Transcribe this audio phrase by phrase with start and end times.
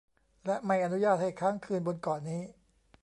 [0.45, 2.41] และไม่อนุญาตให้ค้างคืนบนเกาะนี้